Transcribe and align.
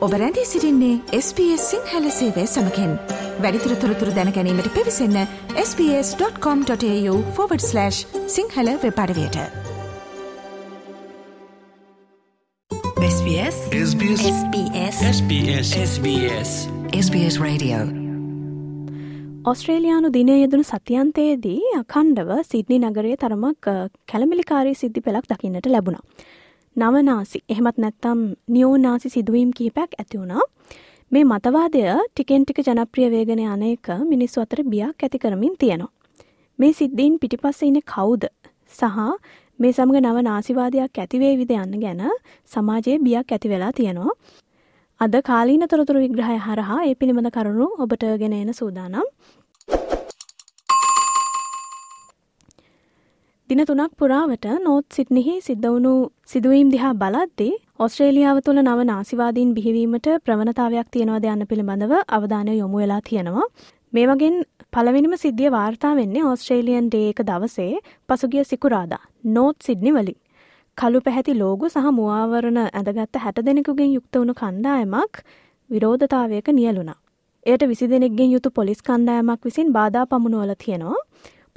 ඔබ 0.00 0.12
රැඳී 0.12 0.44
සිරින්නේ 0.44 1.18
SBS 1.18 1.56
සිංහල 1.56 2.08
සේවය 2.08 2.46
සමකෙන්. 2.46 2.98
වැඩිතුර 3.40 3.74
තොරතුර 3.74 4.08
දැනැනීමට 4.08 4.74
පිවිසන්න 4.74 5.26
ps.com.ta/ 5.54 7.90
Sinhala 8.26 8.78
වෙපඩවයට 8.82 9.36
SBS 13.10 13.90
SBS 13.90 15.02
SBS 15.02 15.72
SBS 15.72 16.68
SBS 16.92 17.40
Radio. 17.40 17.76
ඔස්ට්‍රේලයානු 19.44 20.12
දිනය 20.12 20.30
යෙදුණු 20.30 20.62
සතියන්තයේදී 20.62 21.60
අකණ්ඩව 21.78 22.42
සිද්නි 22.42 22.78
නගරයේ 22.78 23.16
තරමක් 23.16 23.66
කැළමිලිකාරී 24.12 24.74
සිද්ධි 24.74 25.00
පෙළක් 25.00 25.24
දකින්නට 25.28 25.66
ලැබුණා. 25.66 26.02
නවනාසි 26.76 27.38
එහෙමත් 27.48 27.78
නැත්තම් 27.78 28.18
නියෝනාසි 28.48 29.08
සිදුවීම් 29.10 29.50
කිහිපයක් 29.50 29.94
ඇතිවුණා 29.98 30.44
මේ 31.12 31.24
මතවාදය 31.24 31.80
ටිකෙන් 32.06 32.44
ටික 32.44 32.60
ජනප්‍රිය 32.62 33.08
වේගෙන 33.10 33.40
අනේක 33.46 33.88
මිනිස්සු 34.10 34.38
අතර 34.40 34.60
බියක් 34.64 35.02
ඇති 35.02 35.18
කරමින් 35.18 35.54
තියෙනවා. 35.58 35.90
මේ 36.58 36.72
සිද්ධීන් 36.72 37.18
පිටිපස්ස 37.18 37.62
ඉන්න 37.62 37.80
කවුද 37.84 38.24
සහ 38.70 38.84
මේ 39.58 39.72
සමග 39.72 39.96
නව 39.98 40.22
නාසිවාදයක් 40.22 40.94
ඇතිවේවිද 40.96 41.50
යන්න 41.56 41.74
ගැන 41.82 42.02
සමාජයේ 42.48 42.98
බියක් 43.00 43.32
ඇති 43.32 43.52
වෙලා 43.52 43.72
තියෙනවා. 43.72 44.14
අද 45.00 45.14
කාලීන 45.22 45.66
තොරතුරු 45.68 46.00
විග්‍රහය 46.00 46.38
හරහා 46.38 46.80
ඒ 46.84 46.94
පිළිබඳ 46.94 47.30
කරුණු 47.30 47.68
ඔබට 47.78 48.06
ගෙන 48.22 48.32
එන 48.32 48.54
සූදානම්. 48.54 49.10
දින 53.50 53.60
තුනක් 53.68 53.94
පුරාවට 53.98 54.44
නෝත් 54.64 54.84
සිට්නිහි 54.96 55.32
සිද්ධවුණු 55.46 55.92
සිදුවීම් 56.24 56.68
දිහා 56.74 56.90
බලද්දී 56.94 57.54
ඔස්ට්‍රේලියාව 57.78 58.36
තුළ 58.46 58.60
නව 58.62 58.84
නාසිවාදීන් 58.90 59.48
බිහිවීමට 59.56 60.06
ප්‍රවණතාවයක් 60.24 60.88
තියෙනවද 60.94 61.26
යන්න 61.32 61.48
පිළිබඳව 61.50 61.94
අවධානය 62.08 62.52
යොමු 62.52 62.82
වෙලා 62.82 63.00
තියෙනවා. 63.08 63.46
මේ 63.92 64.04
වගෙන් 64.10 64.36
පළවෙනිම 64.72 65.16
සිද්ධිය 65.22 65.50
වාර්තා 65.50 65.90
වෙන්නේ 66.00 66.22
ඕස්ට්‍රේලියන් 66.24 66.86
ඩේ 66.88 67.08
එක 67.14 67.22
දවසේ 67.30 67.80
පසුගිය 68.08 68.44
සිකුරාදා 68.44 69.02
නෝත් 69.30 69.58
සිඩ්නි 69.68 69.94
වලින්. 69.96 70.18
කළු 70.76 71.00
පැහැති 71.00 71.34
ලෝගු 71.34 71.72
සහ 71.72 71.90
මුවාවරණ 71.98 72.62
ඇඳගත්ත 72.62 73.20
හැට 73.24 73.42
දෙනෙකුගෙන් 73.48 73.90
යුක්ත 73.96 74.20
වුණු 74.20 74.34
කණ්ඩායමක් 74.34 75.22
විරෝධතාවයක 75.70 76.52
නියලුණා. 76.52 76.98
එයට 77.46 77.66
විසි 77.68 77.90
දෙනෙක්ගෙන් 77.94 78.32
යුතු 78.36 78.48
පොලිස් 78.52 78.80
කණ්ඩායමක් 78.82 79.42
විසින් 79.44 79.76
බාධා 79.78 80.06
පමුණුවල 80.06 80.56
තියෙනවා. 80.64 81.02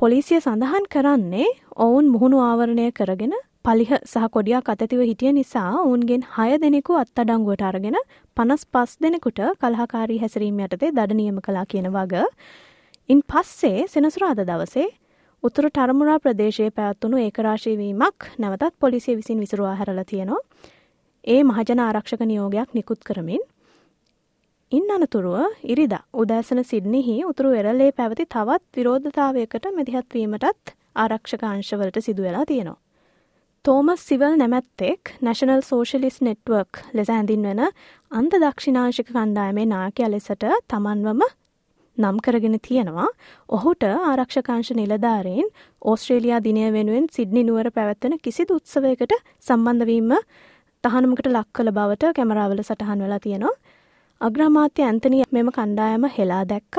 පොලිසිය 0.04 0.40
සඳහන් 0.40 0.86
කරන්නේ 0.94 1.46
ඔවුන් 1.78 2.08
මුහුණු 2.14 2.40
ආවරණය 2.40 2.88
කරගෙන 2.92 3.34
පලිහ 3.66 3.92
සහ 3.92 4.26
කොඩියක් 4.34 4.72
අතතිව 4.74 5.02
හිටිය 5.02 5.32
නිසා 5.32 5.70
ඔවුන්ගෙන් 5.82 6.26
හය 6.34 6.48
දෙනෙකු 6.64 6.98
අත්තඩංගුවට 7.02 7.64
අරගෙන 7.64 7.98
පනස් 8.38 8.66
පස් 8.68 8.98
දෙනෙකුට 8.98 9.40
කල්හකාරී 9.62 10.20
හැසිරීම 10.24 10.60
යටතේ 10.60 10.90
දඩනියම 10.90 11.38
කලා 11.40 11.64
කියන 11.66 11.88
වග. 11.88 12.26
ඉන් 13.10 13.22
පස්සේ 13.24 13.88
සෙනසුරාද 13.88 14.44
දවසේ 14.44 14.90
උතුර 15.44 15.70
ටරමුරා 15.70 16.20
ප්‍රදේශයේ 16.20 16.76
පැවත්වුණු 16.80 17.24
ඒකරාශීවීමක් 17.24 18.30
නැවතත් 18.38 18.76
පොලිසිය 18.80 19.16
විසින් 19.16 19.40
විසුරවා 19.40 19.76
හැරල 19.76 20.04
තියෙනවා. 20.04 20.44
ඒ 21.28 21.42
මහජන 21.44 21.80
ආරක්ෂක 21.80 22.22
නියෝගයක් 22.24 22.70
නිකුත් 22.74 23.02
කරමින් 23.04 23.44
ඉන් 24.74 24.86
අනතුරුව 24.90 25.36
ඉරිදා 25.66 26.06
උදෑසන 26.14 26.60
සිද්නිහි 26.64 27.16
උතුරු 27.24 27.50
වෙරලේ 27.52 27.90
පැවති 27.92 28.24
තවත් 28.28 28.78
විරෝධතාවයකට 28.78 29.66
මැදිහත්වීමටත් 29.72 30.72
ආරක්ෂක 30.96 31.44
අංශවලට 31.46 31.98
සිදුවෙලා 32.00 32.46
තියෙනවා. 32.46 32.80
තෝමස් 33.66 34.02
සිවල් 34.04 34.34
නැමැත්තෙක් 34.36 35.12
නැශනල් 35.22 35.62
සෝෂලිස් 35.62 36.18
නෙට්වර්ක් 36.20 36.80
ලෙස 36.94 37.10
හැඳින්වන 37.10 37.62
අන්ත 38.12 38.34
දක්ෂිනාංශික 38.36 39.12
කණ්ඩායමේ 39.12 39.68
නාකය 39.68 40.08
ලෙසට 40.08 40.48
තමන්වම 40.68 41.22
නම් 41.98 42.18
කරගෙන 42.20 42.58
තියෙනවා 42.60 43.08
ඔහුට 43.50 43.86
ආරක්ෂකාංශ 43.92 44.74
නිලධාරයෙන් 44.74 45.54
ඕස්ට්‍රේලයා 45.82 46.42
දිනය 46.42 46.66
වෙනුවෙන් 46.72 47.08
සිද්නි 47.12 47.44
නුවර 47.44 47.70
පැවැත්වෙන 47.72 48.18
කිසිදු 48.20 48.58
උත්සවයකට 48.58 49.14
සම්බන්ධවීම 49.44 50.18
තහනමකට 50.84 51.32
ලක් 51.32 51.48
කළ 51.54 51.72
බවට 51.72 52.14
කැමරාවල 52.16 52.66
සටහන් 52.66 53.06
වෙලා 53.06 53.22
තියෙනවා 53.22 53.56
අග්‍රාමාත්‍ය 54.28 54.84
ඇන්තනී 54.88 55.24
මෙම 55.36 55.48
කණ්ඩායම 55.56 56.04
හෙලා 56.18 56.44
දැක්ක 56.52 56.76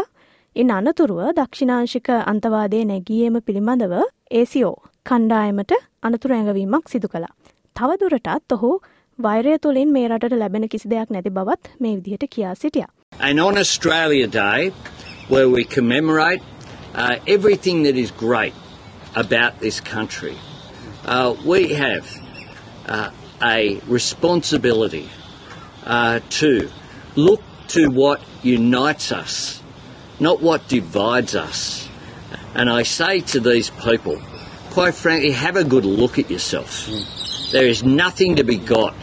ඉන් 0.56 0.70
අනතුරුව 0.76 1.18
දක්ෂිනාංශික 1.38 2.08
අන්තවාදය 2.32 2.78
නැගියීම 2.90 3.34
පිළිබඳව 3.46 3.94
ඒසිෝ 4.40 4.76
කණ්ඩායමට 5.08 5.72
අනතුර 6.08 6.32
ඇඟවීමක් 6.36 6.86
සිදු 6.92 7.08
කළා. 7.14 7.34
තවදුරටත් 7.76 8.54
ඔහු 8.56 8.70
වෛරය 9.18 9.56
තුළින් 9.64 9.92
මේ 9.96 10.06
රටට 10.08 10.38
ලැබෙන 10.42 10.64
කිසි 10.74 10.90
දෙයක් 10.92 11.12
නැති 11.16 11.32
බවත් 11.38 11.68
මේ 11.80 11.92
විදිහට 11.98 12.24
කියා 12.36 12.54
සිටියා. 12.62 12.88
And 13.28 13.40
on 13.46 13.58
Australia 13.64 14.28
Day, 14.36 14.72
where 15.32 15.50
we 15.56 15.64
commemorate 15.76 16.42
uh, 16.94 17.16
everything 17.36 17.82
that 17.88 17.98
is 18.04 18.14
great 18.22 18.54
about 19.24 19.60
this 19.66 19.82
country, 19.94 20.36
uh, 21.06 21.34
we 21.52 21.60
have 21.82 22.06
uh, 22.88 23.10
a 23.56 23.60
responsibility 23.98 25.06
uh, 25.86 26.20
to 26.40 26.50
look 27.16 27.42
to 27.68 27.88
what 27.90 28.20
unites 28.42 29.12
us, 29.12 29.62
not 30.20 30.42
what 30.42 30.68
divides 30.68 31.34
us. 31.34 31.88
And 32.54 32.68
I 32.70 32.82
say 32.82 33.20
to 33.20 33.40
these 33.40 33.70
people, 33.70 34.18
quite 34.70 34.94
frankly, 34.94 35.30
have 35.32 35.56
a 35.56 35.64
good 35.64 35.84
look 35.84 36.18
at 36.18 36.30
yourself. 36.30 36.88
There 37.52 37.66
is 37.66 37.84
nothing 37.84 38.36
to 38.36 38.44
be 38.44 38.56
got 38.56 38.94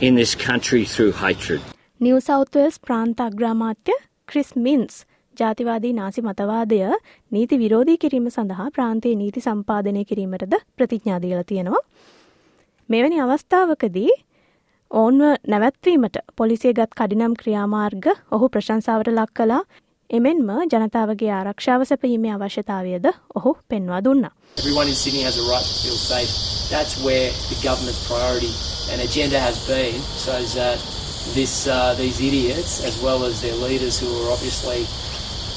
in 0.00 0.14
this 0.14 0.34
country 0.34 0.84
through 0.84 1.12
hatred. 1.12 1.60
New 2.00 2.20
South 2.20 2.54
Wales 2.54 2.78
ප්‍රාන්ත 2.78 3.20
අග්‍රාමාත්‍ය 3.20 3.94
Chris 4.28 4.56
Minns 4.56 5.04
ජාතිවාදී 5.36 5.92
Nazi 5.92 6.22
මතවාදය 6.22 6.78
නීති 7.32 7.58
විරෝධී 7.58 7.98
කිරීම 7.98 8.26
සඳහා 8.30 8.68
ප්‍රාන්තයේ 8.70 9.14
නීති 9.14 9.40
සම්පාදනය 9.40 10.04
කිරීමටද 10.04 10.54
ප්‍රතිඥා 10.76 11.22
දීලා 11.22 11.44
තියෙනවා. 11.44 11.82
මෙවැනි 12.88 13.20
අවස්ථාවකදී 13.20 14.10
ඔවුන්ව 14.92 15.22
නැවැත්වීමට 15.48 16.16
පොලිසිය 16.36 16.72
ගත් 16.76 16.92
කඩිනම් 16.98 17.34
ක්‍රියාමාර්ග 17.40 18.06
ඔහු 18.36 18.48
ප්‍රශංසාවට 18.54 19.08
ලක් 19.12 19.30
කලා 19.38 19.60
එමෙන්ම 20.10 20.50
ජනතාවගේ 20.72 21.30
ආරක්ෂාව 21.36 21.84
සැපීමේ 21.90 22.32
අවශ්‍යතාවයද 22.34 23.06
ඔහු 23.38 23.52
පෙන්වා 23.68 24.00
දුන්නා. 24.06 24.32
Everyone 24.58 24.88
in 24.88 24.98
Sydney 25.02 25.24
has 25.28 25.38
a 25.38 25.46
right 25.52 25.64
to 25.64 25.76
feel 25.84 25.96
safe. 25.96 26.32
That's 26.74 26.94
where 27.06 27.30
the 27.52 27.58
government's 27.68 28.02
priority 28.10 28.52
and 28.92 29.00
agenda 29.08 29.40
has 29.40 29.56
been 29.66 29.96
so 30.24 30.36
that 30.58 30.76
uh, 30.76 31.34
this, 31.38 31.54
uh, 31.66 31.94
these 31.96 32.20
idiots, 32.20 32.84
as 32.84 33.00
well 33.06 33.24
as 33.24 33.40
their 33.40 33.56
leaders 33.66 33.98
who 34.00 34.08
are 34.20 34.28
obviously 34.36 34.80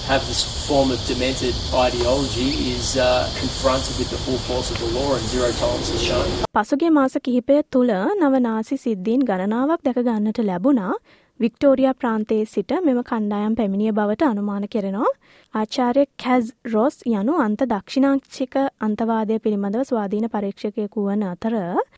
have 0.08 0.24
this 0.28 0.42
form 0.68 0.92
of 0.92 1.00
demented 1.08 1.56
ideology 1.74 2.50
is 2.72 2.88
uh, 2.98 3.26
confronted 3.42 3.94
with 4.00 4.10
the 4.10 4.20
full 4.26 4.38
force 4.48 4.70
of 4.70 4.78
the 4.80 4.90
law 4.98 5.10
and 5.18 5.26
zero 5.26 5.50
tolerance 5.54 5.90
is 5.90 6.04
shown. 6.04 6.28
පසුගේ 6.56 6.90
මාස 6.98 7.16
කිහිපය 7.28 7.58
තුළ 7.74 7.94
නවනාසි 8.22 8.78
සිද්ධීන් 8.86 9.24
ගණනාවක් 9.30 9.86
දැක 9.88 10.00
ගන්නට 10.08 10.42
ලැබුණා. 10.50 10.94
Victoria 11.40 11.94
ප්‍රාන්තයේ 11.94 12.46
සිට 12.46 12.72
මෙම 12.86 13.00
කණ්ඩායම් 13.04 13.56
පැමිණිය 13.56 13.92
බවට 13.92 14.30
අනුමාන 14.30 14.68
කෙරෙනවා. 14.70 15.12
ආචාර්ය 15.54 16.06
කැස් 16.24 16.54
රොස් 16.74 16.98
යනු 17.14 17.34
අන්ත 17.46 17.66
දක්ෂිනාංශික 17.74 18.56
අන්තවාදය 18.88 19.40
පිළිබඳව 19.40 19.84
ස්වාධීන 19.92 20.28
පරීක්ෂකයකු 20.30 21.08
වන 21.08 21.24
අතර 21.34 21.56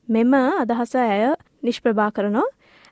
මෙම 0.10 0.34
අදහස 0.64 0.96
ඇය 0.98 1.34
නිෂ්ප්‍රභා 1.64 2.12
කරනවා. 2.12 2.48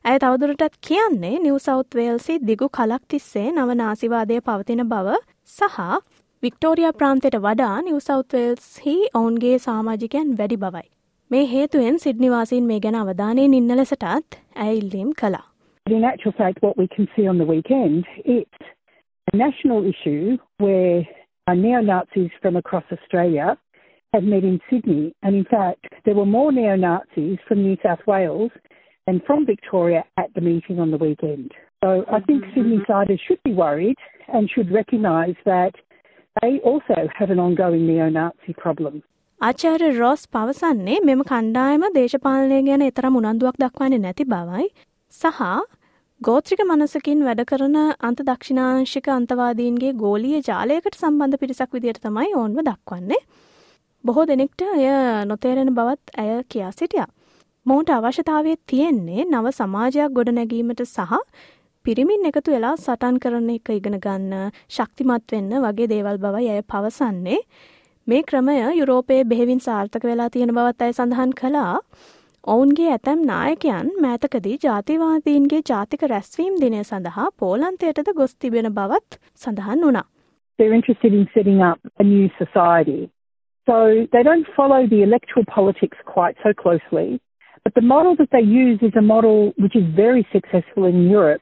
ඇය 0.05 0.19
තවදුරටත් 0.21 0.75
කියන්නේ 0.87 1.37
නිව 1.43 1.55
සෞත් 1.61 1.95
වේල්සි 1.97 2.33
දිගු 2.47 2.67
කලක් 2.77 3.03
තිස්සේ 3.11 3.45
නව 3.51 3.75
නාසිවාදය 3.79 4.35
පවතින 4.47 4.81
බව 4.91 5.15
සහ 5.51 5.77
වික්ටෝරියා 6.43 6.91
ප්‍රාන්තයට 6.99 7.37
වඩා 7.45 7.77
නිව 7.87 7.97
සෞත් 8.07 8.35
වේල්ස් 8.37 8.67
හි 8.83 8.93
ඔවුන්ගේ 9.19 9.55
සාමාජිකයන් 9.63 10.35
වැඩි 10.41 10.57
බවයි. 10.63 10.85
මේ 11.31 11.47
හේතුවෙන් 11.53 11.97
සිඩ්නිවාසීන් 12.03 12.67
මේ 12.67 12.77
ගැන 12.83 12.97
අවධානයෙන් 12.99 13.55
ඉන්න 13.59 13.77
ලෙසටත් 13.79 14.37
ඇය 14.65 14.77
ඉල්ලීම් 14.81 15.09
කළා. 15.21 15.47
In 15.85 16.05
actual 16.11 16.35
fact, 16.41 16.61
what 16.67 16.77
we 16.77 16.87
can 16.95 17.09
see 17.15 17.27
on 17.33 17.41
the 17.43 17.49
weekend, 17.53 18.05
it's 18.37 18.69
a 19.33 19.37
national 19.37 19.89
issue 19.93 20.37
where 20.65 21.01
uh, 21.47 21.57
neo-Nazis 21.63 22.37
from 22.43 22.61
across 22.63 22.95
Australia 22.99 23.57
have 24.13 24.31
met 24.35 24.43
in 24.43 24.61
Sydney. 24.69 25.03
And 25.23 25.41
in 25.41 25.49
fact, 25.57 25.91
there 26.05 26.17
were 26.21 26.29
more 26.37 26.51
neo-Nazis 26.51 27.37
from 27.47 27.63
New 27.63 27.77
South 27.83 28.07
Wales 28.13 28.51
and 29.07 29.21
from 29.25 29.45
Victoria 29.45 30.03
at 30.17 30.29
the 30.35 30.41
meeting 30.41 30.79
on 30.79 30.91
the 30.91 30.97
weekend. 30.97 31.53
So 31.81 32.05
I 32.11 32.19
think 32.21 32.43
Sydney 32.53 32.81
siders 32.87 33.21
should 33.25 33.41
be 33.43 33.53
worried 33.53 33.97
and 34.27 34.49
should 34.49 34.71
recognise 34.71 35.35
that 35.45 35.73
they 36.41 36.59
also 36.61 36.97
have 37.13 37.29
an 37.29 37.39
ongoing 37.39 37.85
neo-Nazi 37.87 38.53
problem. 38.63 39.01
ආචාර්ය 39.41 39.89
රොස් 39.99 40.21
පවසන්නේ 40.35 40.99
මෙම 41.07 41.23
කණ්ඩායම 41.31 41.83
දේශපාලනය 41.97 42.59
ගැන 42.67 42.83
එතරම් 42.89 43.17
උනන්දුවක් 43.21 43.57
දක්වන්නේ 43.63 44.03
නැති 44.05 44.25
බවයි 44.33 44.67
සහ 45.13 45.41
ගෝත්‍රික 46.21 46.61
මනසකින් 46.65 47.25
වැඩ 47.27 47.43
කරන 47.49 47.75
අන්ත 48.09 48.21
දක්ෂිනාංශික 48.29 49.09
අන්තවාදීන්ගේ 49.17 49.91
ගෝලීය 50.03 50.41
ජාලයකට 50.49 50.97
සම්බන්ධ 51.01 51.41
පිරිසක් 51.41 51.75
විදියට 51.77 52.01
තමයි 52.05 52.31
ඔවුන්ව 52.39 52.63
දක්වන්නේ. 52.69 53.21
බොහෝ 54.03 54.25
දෙනෙක්ට 54.31 54.65
එය 54.69 54.87
නොතේරෙන 55.31 55.71
බවත් 55.77 56.17
ඇය 56.23 56.41
කියා 56.49 56.71
සිටියා. 56.79 57.09
මොවුන්ට 57.65 57.91
අවශ්‍යතාවය 57.93 58.51
තියෙන්නේ 58.71 59.23
නව 59.25 59.51
සමාජයක් 59.59 60.11
ගොඩනැගීමට 60.17 60.81
සහ 60.83 61.15
පිරිමින් 61.85 62.27
එකතු 62.29 62.53
වෙලා 62.53 62.73
සටන් 62.75 63.15
කරන 63.23 63.47
එක 63.53 63.71
ඉගෙන 63.75 63.97
ගන්න 64.03 64.51
ශක්තිමත් 64.75 65.33
වෙන්න 65.33 65.55
වගේ 65.63 65.87
දේවල් 65.93 66.19
බවයි 66.25 66.51
ඇය 66.55 66.61
පවසන්නේ. 66.73 67.39
මේ 68.07 68.21
ක්‍රමය 68.29 68.55
යුරෝපයේ 68.81 69.25
බෙහෙවින් 69.31 69.63
සාර්ථක 69.67 70.05
වෙලා 70.11 70.29
තියෙන 70.35 70.53
බවත් 70.57 70.87
අය 70.89 70.93
සඳහන් 70.93 71.33
කළා. 71.41 71.73
ඔවුන්ගේ 72.43 72.91
ඇතැම් 72.97 73.25
නායකයන් 73.31 73.91
මෑතකදී 74.05 74.55
ජාතිවාදීන්ගේ 74.67 75.65
ජාතික 75.71 76.07
රැස්වීම් 76.13 76.61
දිනය 76.63 76.85
සඳහා 76.91 77.27
පෝලන්තයටද 77.43 78.15
ගොස් 78.21 78.39
තිබෙන 78.41 78.71
බවත් 78.79 79.21
සඳහන් 79.43 79.85
වුණා. 79.87 80.07
They're 80.59 80.79
interested 80.81 81.19
in 81.19 81.27
setting 81.33 81.61
up 81.71 81.79
a 81.99 82.11
new 82.13 82.29
society. 82.37 83.03
So 83.67 83.83
they 84.13 84.23
don't 84.23 84.47
follow 84.55 84.81
the 84.87 85.03
electoral 85.03 85.53
politics 85.59 85.97
quite 86.15 86.35
so 86.43 86.59
closely. 86.63 87.07
But 87.65 87.73
the 87.73 87.81
model 87.81 88.15
that 88.17 88.29
they 88.31 88.41
use 88.41 88.79
is 88.81 88.93
a 88.97 89.01
model 89.01 89.53
which 89.57 89.75
is 89.75 89.83
very 89.95 90.25
successful 90.31 90.85
in 90.85 91.09
Europe 91.09 91.41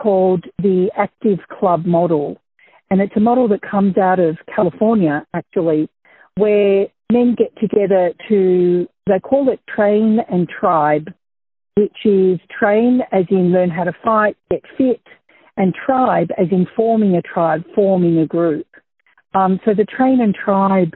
called 0.00 0.44
the 0.62 0.90
active 0.96 1.40
club 1.58 1.84
model. 1.84 2.40
And 2.88 3.00
it's 3.00 3.16
a 3.16 3.20
model 3.20 3.48
that 3.48 3.62
comes 3.62 3.98
out 3.98 4.20
of 4.20 4.36
California, 4.54 5.26
actually, 5.34 5.88
where 6.36 6.86
men 7.10 7.34
get 7.36 7.52
together 7.60 8.12
to, 8.28 8.86
they 9.06 9.18
call 9.18 9.48
it 9.48 9.60
train 9.68 10.20
and 10.30 10.48
tribe, 10.48 11.12
which 11.74 11.96
is 12.04 12.38
train 12.56 13.00
as 13.10 13.24
in 13.30 13.52
learn 13.52 13.70
how 13.70 13.84
to 13.84 13.92
fight, 14.04 14.36
get 14.50 14.62
fit, 14.78 15.02
and 15.56 15.74
tribe 15.74 16.28
as 16.38 16.46
in 16.52 16.66
forming 16.76 17.16
a 17.16 17.22
tribe, 17.22 17.64
forming 17.74 18.18
a 18.18 18.26
group. 18.26 18.66
Um, 19.34 19.58
so 19.64 19.74
the 19.74 19.84
train 19.84 20.20
and 20.20 20.34
tribe 20.34 20.94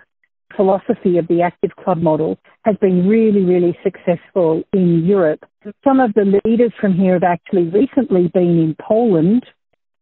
philosophy 0.51 1.17
of 1.17 1.27
the 1.27 1.41
active 1.41 1.73
club 1.75 1.99
model 2.01 2.37
has 2.65 2.75
been 2.77 3.07
really, 3.07 3.43
really 3.43 3.77
successful 3.83 4.63
in 4.73 5.05
Europe. 5.05 5.41
Some 5.83 5.99
of 5.99 6.13
the 6.13 6.25
leaders 6.45 6.73
from 6.79 6.93
here 6.93 7.13
have 7.13 7.23
actually 7.25 7.67
recently 7.71 8.27
been 8.29 8.55
in 8.59 8.75
Poland 8.81 9.43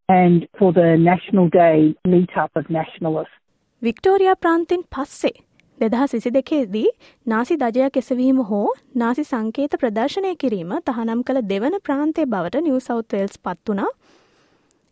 and 0.10 0.48
for 0.60 0.74
the 0.74 0.90
National 1.02 1.50
Day 1.52 1.96
meetup 2.08 2.52
of 2.56 2.70
nationalists. 2.70 3.38
Victoria 3.82 4.34
ප්‍රාන්තින් 4.36 4.84
පස්සේ 4.92 5.32
දෙදහ 5.78 6.04
සිසි 6.08 6.30
දෙකේදී 6.30 6.84
නාසි 7.28 7.56
දජයක් 7.56 7.98
එසවීම 7.98 8.40
හෝ 8.44 8.68
නාසි 8.96 9.24
සංකේත 9.24 9.74
ප්‍රදර්ශනය 9.80 10.34
කිරීම 10.36 10.74
තහනම් 10.90 11.24
කළ 11.24 11.42
දෙවන 11.44 11.76
ප්‍රාන්තය 11.84 12.26
බවට 12.26 12.64
නිව 12.68 12.78
South Wales 12.80 13.42
පත් 13.44 13.74
වනා 13.74 13.90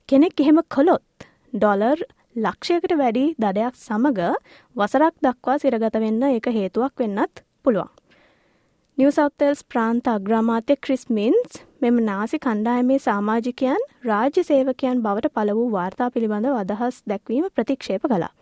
කෙනෙක් 0.09 0.43
එහෙම 0.45 0.59
කොළොත් 0.69 1.27
ඩොලර් 1.53 1.99
ලක්ෂයකට 2.36 2.92
වැඩි 2.94 3.24
දඩයක් 3.38 3.76
සමග 3.76 4.26
වසරක් 4.76 5.14
දක්වා 5.22 5.56
සිරගත 5.58 5.94
වෙන්න 5.98 6.24
එක 6.28 6.48
හේතුවක් 6.52 7.02
වෙන්නත් 7.02 7.40
පුළුවන්. 7.64 7.88
නිවසෞත්තල්ස් 8.98 9.62
ප්‍රාන්ත 9.66 10.06
අග්‍රාමාත්‍ය 10.08 10.76
ක්‍රිස්මින්ස් 10.78 11.56
මෙම 11.80 11.96
නාසි 12.04 12.38
කණ්ඩායමේ 12.38 13.00
සාමාජිකයන් 13.00 13.82
රාජ්‍ය 14.04 14.44
සේවකයන් 14.44 15.02
බවට 15.02 15.32
පළ 15.34 15.52
වූ 15.52 15.68
වාර්තා 15.70 16.08
පිළිබඳ 16.10 16.48
අදහස් 16.54 17.02
දැක්වීම 17.04 17.46
ප්‍රතික්ෂේප 17.50 18.04
කලා. 18.06 18.32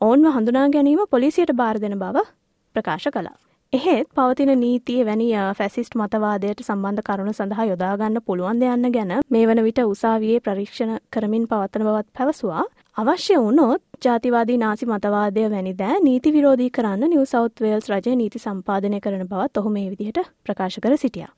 ඔවුන්ව 0.00 0.34
හඳුනා 0.34 0.66
ගැනීම 0.70 1.02
පොලිසියට 1.10 1.52
බාර 1.54 1.76
දෙන 1.78 1.96
බව 1.98 2.26
ප්‍රකාශ 2.74 3.08
කළා. 3.08 3.36
එහෙත් 3.72 4.08
පවතින 4.12 4.52
නීතිය 4.56 5.02
වැනි 5.02 5.28
ෆැසිස්ට් 5.54 5.94
මතවාදයට 5.94 6.58
සම්බන්ධ 6.62 7.04
කරුණු 7.04 7.32
සඳහා 7.32 7.64
යොදාගන්න 7.66 8.18
පුළුවන් 8.22 8.58
දෙයන්න 8.60 8.88
ගැන 8.92 9.12
මේ 9.30 9.44
වන 9.46 9.62
විට 9.64 9.80
උසාවියේ 9.84 10.42
පරීක්ෂණ 10.42 10.92
කරමින් 11.10 11.46
පවත්තන 11.46 11.86
බවත් 11.86 12.08
පැවසවා 12.14 12.64
අවශ්‍ය 12.96 13.34
වුණොත් 13.34 13.82
ජාතිවාදී 14.04 14.56
නාසි 14.62 14.86
මතවාදය 14.86 15.42
වැනි 15.50 15.70
දෑ 15.76 16.00
නීති 16.06 16.32
විරෝධී 16.32 16.72
කරන්න 16.78 17.04
නිව 17.12 17.22
සෞත් 17.30 17.60
වේල්ස් 17.64 17.86
රජය 17.92 18.16
නීති 18.20 18.40
සම්පාදනය 18.40 18.98
කරන 19.04 19.22
බවත් 19.30 19.60
ඔහු 19.60 19.70
මේ 19.76 19.84
විදිහට 19.92 20.18
ප්‍රකාශ 20.44 20.76
කර 20.78 20.96
සිටියා. 20.96 21.30